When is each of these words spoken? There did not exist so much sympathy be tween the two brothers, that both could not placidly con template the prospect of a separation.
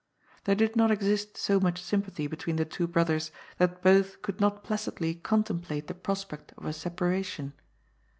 There 0.45 0.55
did 0.55 0.75
not 0.75 0.89
exist 0.89 1.37
so 1.37 1.59
much 1.59 1.79
sympathy 1.79 2.25
be 2.25 2.35
tween 2.35 2.55
the 2.55 2.65
two 2.65 2.87
brothers, 2.87 3.31
that 3.59 3.83
both 3.83 4.23
could 4.23 4.41
not 4.41 4.63
placidly 4.63 5.13
con 5.13 5.43
template 5.43 5.85
the 5.85 5.93
prospect 5.93 6.53
of 6.57 6.65
a 6.65 6.73
separation. 6.73 7.53